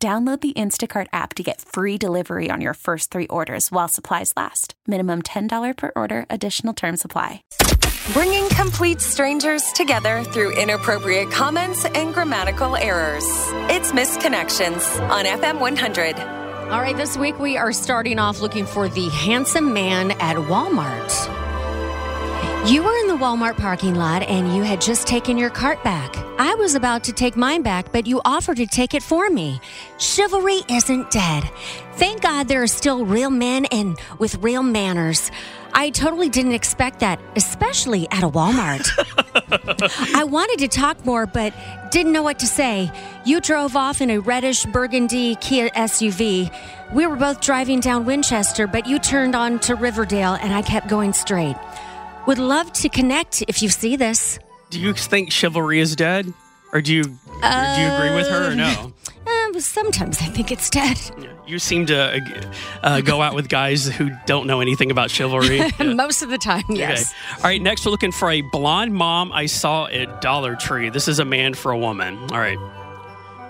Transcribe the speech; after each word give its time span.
Download 0.00 0.40
the 0.40 0.52
Instacart 0.52 1.08
app 1.12 1.34
to 1.34 1.42
get 1.42 1.60
free 1.60 1.98
delivery 1.98 2.50
on 2.52 2.60
your 2.60 2.74
first 2.74 3.10
three 3.10 3.26
orders 3.26 3.72
while 3.72 3.88
supplies 3.88 4.32
last. 4.36 4.74
Minimum 4.86 5.22
$10 5.22 5.76
per 5.76 5.90
order, 5.96 6.24
additional 6.30 6.72
term 6.72 6.96
supply. 6.96 7.42
Bringing 8.12 8.48
complete 8.50 9.00
strangers 9.00 9.72
together 9.72 10.22
through 10.22 10.56
inappropriate 10.56 11.32
comments 11.32 11.84
and 11.84 12.14
grammatical 12.14 12.76
errors. 12.76 13.24
It's 13.72 13.92
Missed 13.92 14.20
Connections 14.20 14.86
on 15.10 15.24
FM 15.24 15.58
100. 15.58 16.16
All 16.70 16.80
right, 16.80 16.96
this 16.96 17.16
week 17.16 17.40
we 17.40 17.56
are 17.56 17.72
starting 17.72 18.20
off 18.20 18.40
looking 18.40 18.66
for 18.66 18.88
the 18.88 19.08
handsome 19.08 19.72
man 19.72 20.12
at 20.12 20.36
Walmart. 20.36 21.47
You 22.66 22.82
were 22.82 22.94
in 22.96 23.08
the 23.08 23.16
Walmart 23.16 23.56
parking 23.56 23.94
lot 23.94 24.22
and 24.24 24.54
you 24.54 24.62
had 24.62 24.80
just 24.80 25.06
taken 25.06 25.38
your 25.38 25.48
cart 25.48 25.82
back. 25.82 26.14
I 26.38 26.54
was 26.54 26.74
about 26.74 27.02
to 27.04 27.12
take 27.14 27.34
mine 27.34 27.62
back, 27.62 27.92
but 27.92 28.06
you 28.06 28.20
offered 28.26 28.58
to 28.58 28.66
take 28.66 28.92
it 28.92 29.02
for 29.02 29.30
me. 29.30 29.58
Chivalry 29.98 30.60
isn't 30.68 31.10
dead. 31.10 31.48
Thank 31.94 32.20
God 32.20 32.46
there 32.46 32.62
are 32.62 32.66
still 32.66 33.06
real 33.06 33.30
men 33.30 33.64
and 33.66 33.98
with 34.18 34.34
real 34.36 34.62
manners. 34.62 35.30
I 35.72 35.90
totally 35.90 36.28
didn't 36.28 36.52
expect 36.52 37.00
that, 37.00 37.20
especially 37.36 38.06
at 38.10 38.22
a 38.22 38.28
Walmart. 38.28 38.86
I 40.14 40.24
wanted 40.24 40.58
to 40.58 40.68
talk 40.68 41.06
more, 41.06 41.26
but 41.26 41.54
didn't 41.90 42.12
know 42.12 42.22
what 42.22 42.38
to 42.40 42.46
say. 42.46 42.92
You 43.24 43.40
drove 43.40 43.76
off 43.76 44.02
in 44.02 44.10
a 44.10 44.18
reddish 44.18 44.66
burgundy 44.66 45.36
Kia 45.36 45.70
SUV. 45.70 46.54
We 46.92 47.06
were 47.06 47.16
both 47.16 47.40
driving 47.40 47.80
down 47.80 48.04
Winchester, 48.04 48.66
but 48.66 48.86
you 48.86 48.98
turned 48.98 49.34
on 49.34 49.58
to 49.60 49.74
Riverdale 49.74 50.34
and 50.34 50.52
I 50.52 50.60
kept 50.60 50.88
going 50.88 51.14
straight. 51.14 51.56
Would 52.28 52.38
love 52.38 52.70
to 52.74 52.90
connect 52.90 53.42
if 53.48 53.62
you 53.62 53.70
see 53.70 53.96
this. 53.96 54.38
Do 54.68 54.78
you 54.78 54.92
think 54.92 55.32
chivalry 55.32 55.80
is 55.80 55.96
dead? 55.96 56.30
Or 56.74 56.82
do 56.82 56.92
you, 56.92 57.00
or 57.00 57.06
do 57.06 57.80
you 57.80 57.88
agree 57.88 58.14
with 58.14 58.28
her 58.28 58.52
or 58.52 58.54
no? 58.54 58.92
Uh, 59.26 59.58
sometimes 59.60 60.20
I 60.20 60.26
think 60.26 60.52
it's 60.52 60.68
dead. 60.68 61.00
You 61.46 61.58
seem 61.58 61.86
to 61.86 61.96
uh, 61.96 62.52
uh, 62.82 63.00
go 63.00 63.22
out 63.22 63.34
with 63.34 63.48
guys 63.48 63.86
who 63.86 64.10
don't 64.26 64.46
know 64.46 64.60
anything 64.60 64.90
about 64.90 65.10
chivalry. 65.10 65.62
Yeah. 65.78 65.94
Most 65.94 66.20
of 66.20 66.28
the 66.28 66.36
time, 66.36 66.64
yes. 66.68 67.14
Okay. 67.14 67.36
All 67.36 67.44
right, 67.44 67.62
next 67.62 67.86
we're 67.86 67.92
looking 67.92 68.12
for 68.12 68.30
a 68.30 68.42
blonde 68.42 68.92
mom 68.92 69.32
I 69.32 69.46
saw 69.46 69.86
at 69.86 70.20
Dollar 70.20 70.54
Tree. 70.54 70.90
This 70.90 71.08
is 71.08 71.20
a 71.20 71.24
man 71.24 71.54
for 71.54 71.72
a 71.72 71.78
woman. 71.78 72.18
All 72.30 72.38
right. 72.38 72.58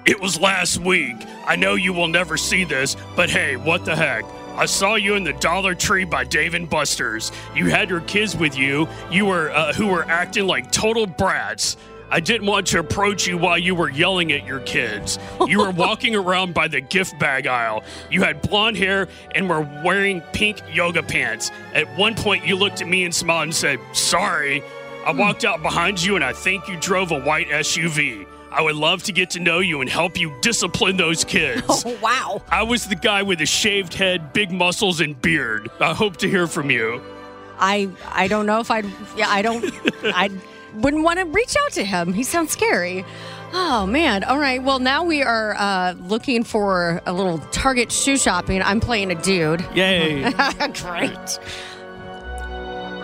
It 0.07 0.21
was 0.21 0.39
last 0.39 0.79
week. 0.79 1.17
I 1.49 1.57
know 1.57 1.75
you 1.75 1.93
will 1.93 2.07
never 2.07 2.37
see 2.37 2.63
this, 2.63 2.97
but 3.17 3.29
hey, 3.29 3.57
what 3.57 3.85
the 3.85 3.97
heck? 3.97 4.25
I 4.59 4.67
saw 4.67 4.97
you 4.97 5.15
in 5.15 5.23
the 5.23 5.35
Dollar 5.35 5.77
Tree 5.77 6.03
by 6.03 6.25
Dave 6.25 6.55
and 6.55 6.69
Buster's. 6.69 7.31
You 7.55 7.67
had 7.67 7.89
your 7.89 8.01
kids 8.01 8.37
with 8.37 8.59
you. 8.59 8.89
You 9.09 9.27
were 9.27 9.53
uh, 9.53 9.73
who 9.73 9.87
were 9.87 10.03
acting 10.03 10.49
like 10.49 10.73
total 10.73 11.07
brats. 11.07 11.77
I 12.11 12.19
didn't 12.19 12.49
want 12.49 12.67
to 12.69 12.81
approach 12.81 13.29
you 13.29 13.39
while 13.39 13.57
you 13.57 13.77
were 13.77 13.89
yelling 13.89 14.33
at 14.33 14.45
your 14.45 14.59
kids. 14.59 15.17
You 15.47 15.61
were 15.61 15.71
walking 15.87 16.17
around 16.17 16.55
by 16.55 16.67
the 16.67 16.81
gift 16.81 17.21
bag 17.21 17.47
aisle. 17.47 17.85
You 18.11 18.23
had 18.25 18.43
blonde 18.43 18.77
hair 18.77 19.07
and 19.33 19.49
were 19.49 19.61
wearing 19.85 20.23
pink 20.33 20.61
yoga 20.73 21.05
pants. 21.05 21.53
At 21.73 21.97
one 21.97 22.17
point, 22.17 22.45
you 22.45 22.57
looked 22.57 22.83
at 22.83 22.89
me 22.89 23.05
and 23.05 23.15
smiled 23.15 23.45
and 23.45 23.55
said, 23.55 23.79
Sorry. 23.93 24.65
I 25.07 25.13
walked 25.13 25.45
out 25.45 25.63
behind 25.63 26.03
you 26.03 26.17
and 26.17 26.25
I 26.25 26.33
think 26.33 26.67
you 26.67 26.77
drove 26.81 27.13
a 27.13 27.21
white 27.21 27.47
SUV. 27.49 28.27
I 28.51 28.63
would 28.63 28.77
love 28.77 29.03
to 29.05 29.13
get 29.13 29.31
to 29.31 29.41
know 29.41 29.59
you 29.59 29.81
and 29.81 29.91
help 29.91 30.19
you 30.19 30.33
discipline 30.41 30.97
those 30.97 31.25
kids. 31.25 31.63
Oh, 31.87 31.99
wow. 32.03 32.43
I 32.49 32.63
was 32.63 32.87
the 32.87 32.97
guy 32.97 33.23
with 33.23 33.41
a 33.41 33.47
shaved 33.47 33.95
head, 33.95 34.33
big 34.33 34.51
muscles, 34.51 35.01
and 35.01 35.21
beard. 35.21 35.69
I 35.81 35.95
hope 35.95 36.17
to 36.19 36.29
hear 36.29 36.47
from 36.47 36.71
you. 36.71 37.01
I 37.59 37.89
I 38.11 38.29
don't 38.29 38.47
know 38.47 38.61
if 38.61 38.71
I'd 38.71 38.85
yeah 39.17 39.29
I 39.29 39.43
don't 39.43 39.65
I 40.05 40.31
wouldn't 40.75 41.03
want 41.03 41.19
to 41.19 41.25
reach 41.27 41.57
out 41.65 41.73
to 41.73 41.85
him. 41.85 42.13
He 42.13 42.23
sounds 42.23 42.51
scary. 42.53 43.05
Oh 43.53 43.87
man! 43.87 44.25
All 44.25 44.39
right. 44.39 44.63
Well, 44.63 44.79
now 44.79 45.05
we 45.05 45.23
are 45.23 45.55
uh, 45.57 45.93
looking 45.93 46.45
for 46.45 47.01
a 47.07 47.13
little 47.13 47.39
Target 47.51 47.91
shoe 47.91 48.17
shopping. 48.19 48.63
I'm 48.63 48.79
playing 48.81 49.11
a 49.11 49.15
dude. 49.15 49.65
Yay. 49.75 50.23
Great. 50.83 51.39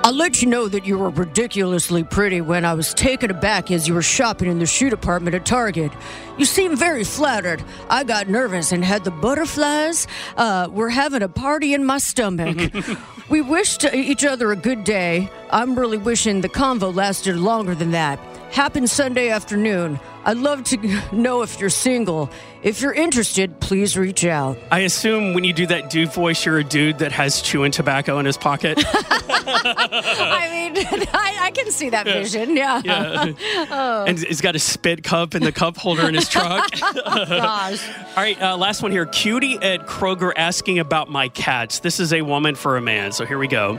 I'll 0.05 0.13
let 0.13 0.43
you 0.43 0.49
know 0.49 0.69
that 0.69 0.85
you 0.85 0.99
were 0.99 1.09
ridiculously 1.09 2.05
pretty 2.05 2.43
when 2.43 2.67
I 2.67 2.75
was 2.75 2.93
taken 2.93 3.31
aback 3.31 3.71
as 3.71 3.89
you 3.89 3.95
were 3.95 4.03
shopping 4.03 4.51
in 4.51 4.59
the 4.59 4.67
shoe 4.67 4.91
department 4.91 5.35
at 5.35 5.47
Target. 5.47 5.93
You 6.37 6.45
seemed 6.45 6.79
very 6.79 7.05
flattered. 7.05 7.65
I 7.89 8.05
got 8.05 8.29
nervous 8.29 8.71
and 8.71 8.85
had 8.85 9.05
the 9.05 9.11
butterflies. 9.11 10.07
Uh, 10.37 10.69
we're 10.71 10.91
having 10.91 11.23
a 11.23 11.29
party 11.31 11.73
in 11.73 11.87
my 11.87 11.97
stomach. 11.97 12.71
we 13.31 13.41
wished 13.41 13.87
each 13.95 14.27
other 14.27 14.53
a 14.53 14.57
good 14.57 14.85
day. 14.85 15.31
I'm 15.49 15.75
really 15.75 15.97
wishing 15.97 16.43
the 16.43 16.51
convo 16.51 16.95
lasted 16.95 17.39
longer 17.39 17.75
than 17.75 17.93
that. 17.93 18.19
Happened 18.53 18.91
Sunday 18.91 19.31
afternoon. 19.31 19.99
I'd 20.25 20.39
love 20.39 20.65
to 20.65 21.01
know 21.13 21.43
if 21.43 21.61
you're 21.61 21.71
single. 21.71 22.31
If 22.63 22.81
you're 22.81 22.95
interested, 22.95 23.61
please 23.61 23.97
reach 23.97 24.25
out. 24.25 24.57
I 24.71 24.81
assume 24.81 25.35
when 25.35 25.45
you 25.45 25.53
do 25.53 25.67
that 25.67 25.91
dude 25.91 26.13
voice, 26.13 26.47
you're 26.47 26.59
a 26.59 26.65
dude 26.65 26.99
that 26.99 27.13
has 27.13 27.43
chewing 27.43 27.73
tobacco 27.73 28.19
in 28.19 28.27
his 28.27 28.39
pocket. 28.39 28.83
I 28.87 30.49
mean, 30.51 30.87
I, 31.13 31.39
I 31.43 31.51
can 31.51 31.71
see 31.71 31.91
that 31.91 32.07
vision. 32.07 32.57
Yeah. 32.57 32.81
yeah. 32.85 34.05
And 34.07 34.19
he's 34.19 34.41
got 34.41 34.57
a 34.57 34.59
spit 34.59 35.05
cup 35.05 35.35
and 35.35 35.45
the 35.45 35.53
cup 35.53 35.77
holder 35.77 36.09
in 36.09 36.15
his 36.15 36.29
truck. 36.29 36.71
Gosh. 36.81 37.87
All 38.17 38.23
right, 38.23 38.41
uh, 38.41 38.57
last 38.57 38.83
one 38.83 38.93
here. 38.93 39.07
Cutie 39.07 39.57
at 39.57 39.87
Kroger 39.87 40.33
asking 40.35 40.79
about 40.79 41.11
my 41.11 41.29
cats. 41.29 41.81
This 41.81 42.01
is 42.01 42.13
a 42.15 42.23
woman 42.23 42.55
for 42.55 42.77
a 42.79 42.81
man. 42.81 43.13
So 43.13 43.27
here 43.27 43.39
we 43.39 43.49
go. 43.49 43.79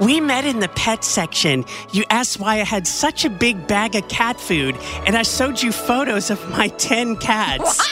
We 0.00 0.20
met 0.20 0.44
in 0.44 0.60
the 0.60 0.68
pet 0.68 1.04
section. 1.04 1.64
You 1.90 2.04
asked 2.10 2.38
why 2.38 2.56
I 2.60 2.64
had 2.64 2.86
such 2.86 3.24
a 3.24 3.30
big 3.30 3.66
bag 3.66 3.94
of 3.94 4.06
cat 4.08 4.38
food, 4.38 4.76
and 5.06 5.16
I 5.16 5.22
showed 5.22 5.62
you 5.62 5.72
photos 5.72 6.30
of 6.30 6.50
my 6.50 6.68
10 6.68 7.16
cats. 7.16 7.82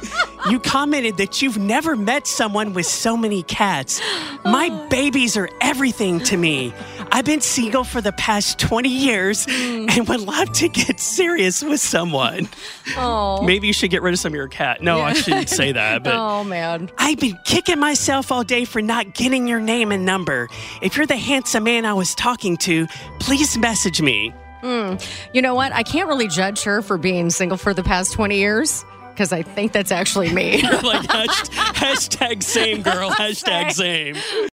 you 0.50 0.60
commented 0.60 1.16
that 1.16 1.40
you've 1.40 1.58
never 1.58 1.96
met 1.96 2.26
someone 2.26 2.74
with 2.74 2.86
so 2.86 3.16
many 3.16 3.42
cats. 3.42 4.00
My 4.44 4.68
oh. 4.70 4.88
babies 4.88 5.36
are 5.36 5.48
everything 5.60 6.20
to 6.24 6.36
me. 6.36 6.74
I've 7.16 7.24
been 7.24 7.40
single 7.40 7.82
for 7.82 8.02
the 8.02 8.12
past 8.12 8.58
20 8.58 8.90
years 8.90 9.46
hmm. 9.48 9.86
and 9.88 10.06
would 10.06 10.20
love 10.20 10.52
to 10.52 10.68
get 10.68 11.00
serious 11.00 11.62
with 11.62 11.80
someone. 11.80 12.46
Oh. 12.94 13.40
Maybe 13.40 13.66
you 13.68 13.72
should 13.72 13.90
get 13.90 14.02
rid 14.02 14.12
of 14.12 14.20
some 14.20 14.32
of 14.32 14.34
your 14.34 14.48
cat. 14.48 14.82
No, 14.82 15.00
I 15.00 15.14
shouldn't 15.14 15.48
say 15.48 15.72
that, 15.72 16.02
but. 16.02 16.14
Oh, 16.26 16.44
man. 16.44 16.90
I've 16.98 17.18
been 17.18 17.38
kicking 17.44 17.78
myself 17.78 18.30
all 18.30 18.44
day 18.44 18.66
for 18.66 18.82
not 18.82 19.14
getting 19.14 19.46
your 19.46 19.60
name 19.60 19.92
and 19.92 20.04
number. 20.04 20.48
If 20.82 20.98
you're 20.98 21.06
the 21.06 21.16
handsome 21.16 21.64
man 21.64 21.86
I 21.86 21.94
was 21.94 22.14
talking 22.14 22.58
to, 22.58 22.86
please 23.18 23.56
message 23.56 24.02
me. 24.02 24.34
Hmm. 24.60 24.96
You 25.32 25.40
know 25.40 25.54
what? 25.54 25.72
I 25.72 25.84
can't 25.84 26.08
really 26.08 26.28
judge 26.28 26.64
her 26.64 26.82
for 26.82 26.98
being 26.98 27.30
single 27.30 27.56
for 27.56 27.72
the 27.72 27.82
past 27.82 28.12
20 28.12 28.36
years 28.36 28.84
because 29.16 29.32
I 29.32 29.40
think 29.40 29.72
that's 29.72 29.90
actually 29.90 30.30
me. 30.30 30.60
like 30.62 31.08
hashtag, 31.08 31.48
hashtag 31.74 32.42
same 32.42 32.82
girl, 32.82 33.10
hashtag 33.10 33.72
same. 33.72 34.14